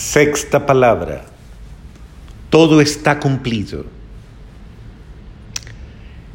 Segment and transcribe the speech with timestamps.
[0.00, 1.26] Sexta palabra.
[2.48, 3.84] Todo está cumplido.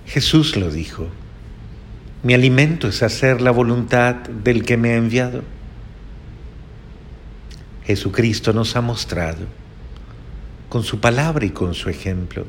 [0.05, 1.07] Jesús lo dijo.
[2.21, 5.41] Mi alimento es hacer la voluntad del que me ha enviado.
[7.85, 9.47] Jesucristo nos ha mostrado,
[10.69, 12.45] con su palabra y con su ejemplo,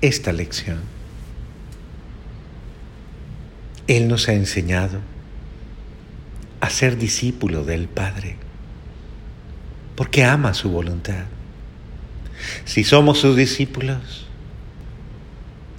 [0.00, 0.80] esta lección.
[3.86, 4.98] Él nos ha enseñado
[6.60, 8.47] a ser discípulo del Padre,
[9.98, 11.24] porque ama su voluntad.
[12.64, 14.28] Si somos sus discípulos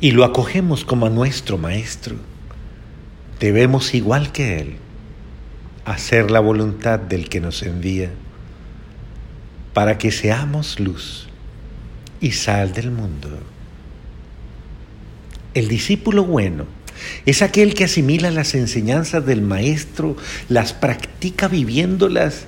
[0.02, 2.18] y lo acogemos como a nuestro Maestro,
[3.40, 4.76] debemos, igual que Él,
[5.86, 8.12] hacer la voluntad del que nos envía,
[9.74, 11.30] para que seamos luz
[12.20, 13.30] y sal del mundo.
[15.54, 16.66] El discípulo bueno
[17.26, 20.18] es aquel que asimila las enseñanzas del Maestro,
[20.50, 22.48] las practica viviéndolas,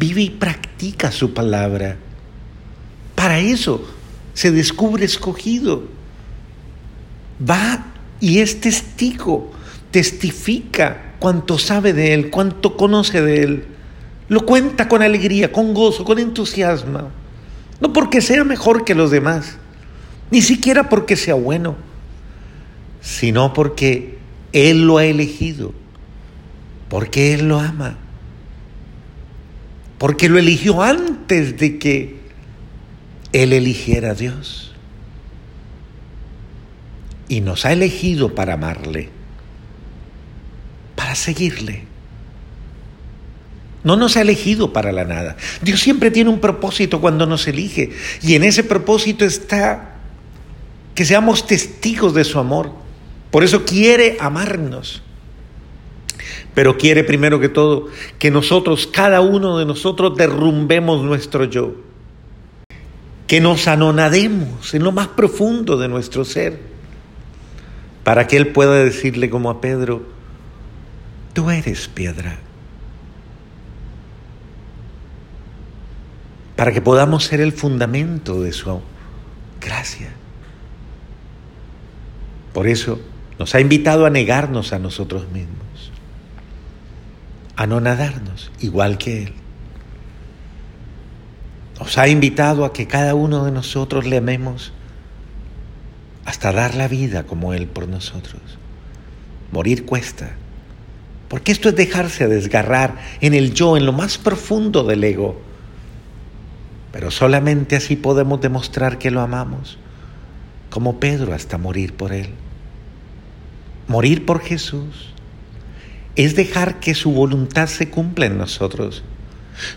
[0.00, 1.96] vive y practica su palabra.
[3.14, 3.86] Para eso
[4.34, 5.84] se descubre escogido.
[7.48, 7.86] Va
[8.18, 9.52] y es testigo,
[9.92, 13.64] testifica cuánto sabe de Él, cuánto conoce de Él.
[14.28, 17.10] Lo cuenta con alegría, con gozo, con entusiasmo.
[17.80, 19.58] No porque sea mejor que los demás,
[20.32, 21.76] ni siquiera porque sea bueno
[23.00, 24.18] sino porque
[24.52, 25.72] Él lo ha elegido,
[26.88, 27.96] porque Él lo ama,
[30.00, 32.16] porque lo eligió antes de que
[33.32, 34.72] Él eligiera a Dios.
[37.28, 39.10] Y nos ha elegido para amarle,
[40.96, 41.84] para seguirle.
[43.84, 45.36] No nos ha elegido para la nada.
[45.62, 47.90] Dios siempre tiene un propósito cuando nos elige.
[48.22, 49.96] Y en ese propósito está
[50.96, 52.80] que seamos testigos de su amor
[53.30, 55.02] por eso quiere amarnos.
[56.60, 57.86] Pero quiere primero que todo
[58.18, 61.72] que nosotros, cada uno de nosotros, derrumbemos nuestro yo.
[63.26, 66.60] Que nos anonademos en lo más profundo de nuestro ser.
[68.04, 70.02] Para que Él pueda decirle como a Pedro,
[71.32, 72.38] tú eres piedra.
[76.56, 78.82] Para que podamos ser el fundamento de su
[79.62, 80.12] gracia.
[82.52, 83.00] Por eso,
[83.38, 85.56] nos ha invitado a negarnos a nosotros mismos,
[87.60, 89.34] a no nadarnos igual que Él.
[91.78, 94.72] Nos ha invitado a que cada uno de nosotros le amemos
[96.24, 98.40] hasta dar la vida como Él por nosotros.
[99.52, 100.30] Morir cuesta,
[101.28, 105.38] porque esto es dejarse desgarrar en el yo, en lo más profundo del ego.
[106.92, 109.76] Pero solamente así podemos demostrar que lo amamos,
[110.70, 112.30] como Pedro hasta morir por Él.
[113.86, 115.10] Morir por Jesús
[116.16, 119.02] es dejar que su voluntad se cumpla en nosotros,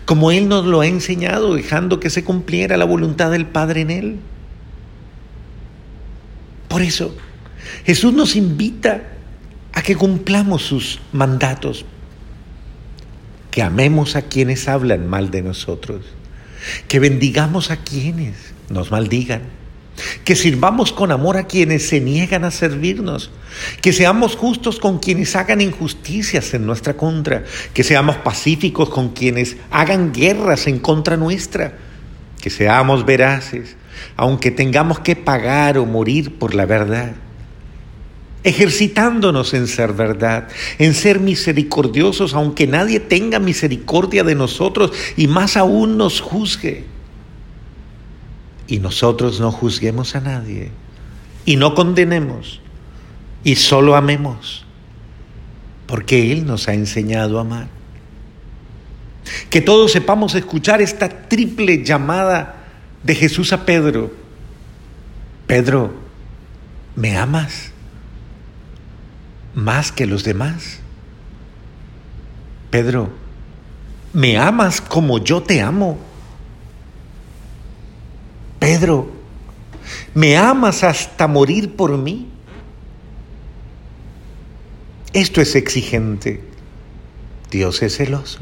[0.04, 3.90] como Él nos lo ha enseñado, dejando que se cumpliera la voluntad del Padre en
[3.90, 4.18] Él.
[6.68, 7.14] Por eso,
[7.84, 9.04] Jesús nos invita
[9.72, 11.84] a que cumplamos sus mandatos,
[13.50, 16.04] que amemos a quienes hablan mal de nosotros,
[16.88, 19.42] que bendigamos a quienes nos maldigan
[20.24, 23.30] que sirvamos con amor a quienes se niegan a servirnos,
[23.80, 29.56] que seamos justos con quienes hagan injusticias en nuestra contra, que seamos pacíficos con quienes
[29.70, 31.78] hagan guerras en contra nuestra,
[32.40, 33.76] que seamos veraces,
[34.16, 37.12] aunque tengamos que pagar o morir por la verdad,
[38.42, 45.56] ejercitándonos en ser verdad, en ser misericordiosos, aunque nadie tenga misericordia de nosotros y más
[45.56, 46.93] aún nos juzgue
[48.66, 50.70] y nosotros no juzguemos a nadie
[51.44, 52.60] y no condenemos
[53.42, 54.64] y solo amemos,
[55.86, 57.68] porque Él nos ha enseñado a amar.
[59.50, 62.64] Que todos sepamos escuchar esta triple llamada
[63.02, 64.12] de Jesús a Pedro.
[65.46, 65.94] Pedro,
[66.96, 67.70] ¿me amas
[69.54, 70.80] más que los demás?
[72.70, 73.10] Pedro,
[74.12, 75.98] ¿me amas como yo te amo?
[78.64, 79.10] Pedro,
[80.14, 82.28] ¿me amas hasta morir por mí?
[85.12, 86.42] Esto es exigente.
[87.50, 88.38] Dios es celoso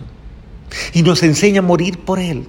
[0.92, 2.46] y nos enseña a morir por Él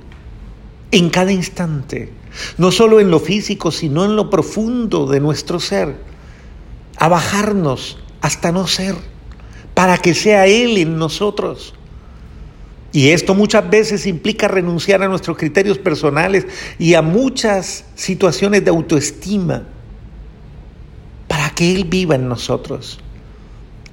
[0.91, 2.13] en cada instante,
[2.59, 5.95] no solo en lo físico, sino en lo profundo de nuestro ser,
[6.97, 8.95] a bajarnos hasta no ser,
[9.73, 11.73] para que sea Él en nosotros.
[12.93, 16.45] Y esto muchas veces implica renunciar a nuestros criterios personales
[16.77, 19.63] y a muchas situaciones de autoestima
[21.27, 22.99] para que Él viva en nosotros.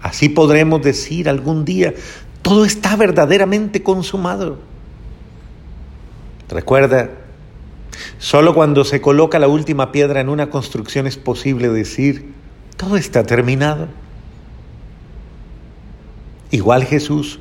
[0.02, 1.94] Así podremos decir algún día,
[2.42, 4.58] todo está verdaderamente consumado.
[6.50, 7.10] Recuerda,
[8.18, 12.34] solo cuando se coloca la última piedra en una construcción es posible decir,
[12.76, 13.88] todo está terminado.
[16.50, 17.38] Igual Jesús,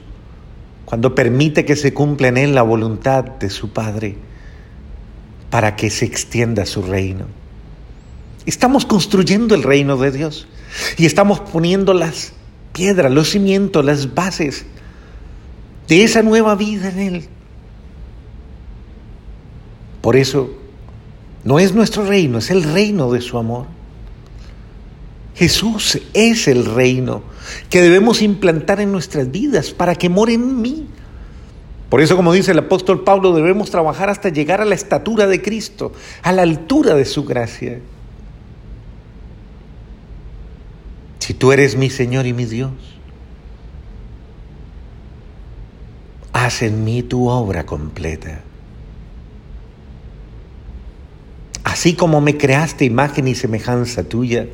[0.89, 4.18] cuando permite que se cumpla en él la voluntad de su Padre
[5.51, 7.25] para que se extienda su reino.
[8.47, 10.47] Estamos construyendo el reino de Dios
[10.97, 12.33] y estamos poniendo las
[12.74, 14.65] piedras, los cimientos, las bases
[15.88, 17.25] de esa nueva vida en Él.
[20.01, 20.50] Por eso,
[21.44, 23.68] no es nuestro reino, es el reino de su amor.
[25.35, 27.21] Jesús es el reino
[27.69, 30.88] que debemos implantar en nuestras vidas para que more en mí.
[31.90, 35.42] Por eso, como dice el apóstol Pablo, debemos trabajar hasta llegar a la estatura de
[35.42, 35.92] Cristo,
[36.22, 37.80] a la altura de su gracia.
[41.19, 42.72] Si tú eres mi Señor y mi Dios,
[46.34, 48.42] haz en mí tu obra completa.
[51.63, 54.48] Así como me creaste imagen y semejanza tuya,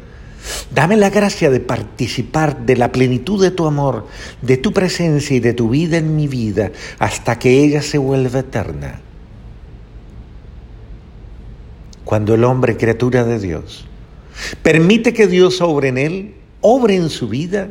[0.74, 4.08] dame la gracia de participar de la plenitud de tu amor,
[4.42, 8.40] de tu presencia y de tu vida en mi vida, hasta que ella se vuelva
[8.40, 9.00] eterna.
[12.04, 13.86] Cuando el hombre, criatura de Dios,
[14.62, 17.70] permite que Dios obre en él, obre en su vida,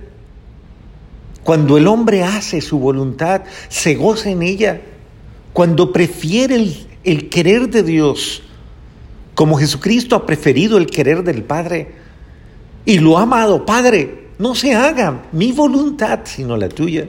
[1.44, 4.80] cuando el hombre hace su voluntad, se goza en ella,
[5.52, 8.42] cuando prefiere el, el querer de Dios
[9.34, 12.03] como Jesucristo ha preferido el querer del Padre
[12.84, 17.06] y lo ha amado, Padre, no se haga mi voluntad sino la tuya.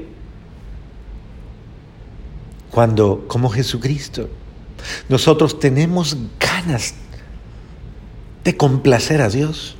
[2.71, 4.29] Cuando, como Jesucristo,
[5.09, 6.93] nosotros tenemos ganas
[8.43, 9.75] de complacer a Dios,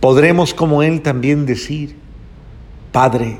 [0.00, 1.96] podremos como Él también decir,
[2.92, 3.38] Padre,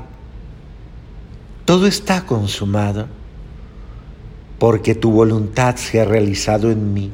[1.65, 3.07] todo está consumado
[4.59, 7.11] porque tu voluntad se ha realizado en mí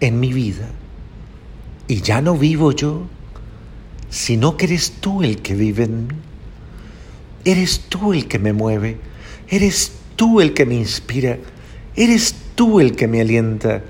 [0.00, 0.68] en mi vida.
[1.88, 3.02] Y ya no vivo yo,
[4.10, 6.14] sino que eres tú el que vive en mí.
[7.44, 8.98] Eres tú el que me mueve,
[9.48, 11.38] eres tú el que me inspira,
[11.96, 13.82] eres tú el que me alienta,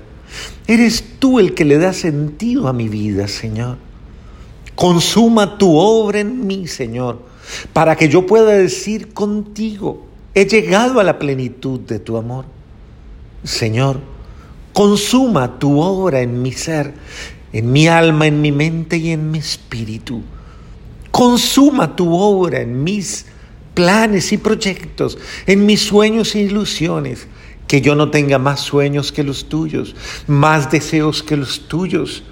[0.65, 3.77] eres tú el que le da sentido a mi vida, Señor.
[4.75, 7.21] Consuma tu obra en mí, Señor,
[7.73, 12.45] para que yo pueda decir contigo, he llegado a la plenitud de tu amor.
[13.43, 13.99] Señor,
[14.73, 16.93] Consuma tu obra en mi ser,
[17.51, 20.21] en mi alma, en mi mente y en mi espíritu.
[21.11, 23.25] Consuma tu obra en mis
[23.73, 25.17] planes y proyectos,
[25.47, 27.27] en mis sueños e ilusiones.
[27.67, 32.23] Que yo no tenga más sueños que los tuyos, más deseos que los tuyos,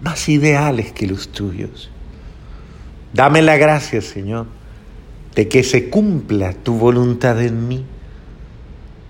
[0.00, 1.90] más ideales que los tuyos.
[3.12, 4.46] Dame la gracia, Señor,
[5.34, 7.84] de que se cumpla tu voluntad en mí,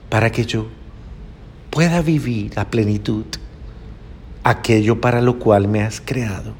[0.08, 0.68] para que yo
[1.70, 3.24] pueda vivir a plenitud
[4.44, 6.54] aquello para lo cual me has creado,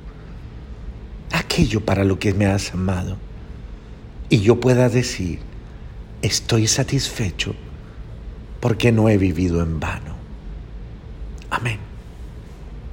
[1.32, 3.16] aquello para lo que me has amado,
[4.28, 5.40] y yo pueda decir,
[6.22, 7.54] estoy satisfecho
[8.60, 10.14] porque no he vivido en vano.
[11.50, 11.91] Amén.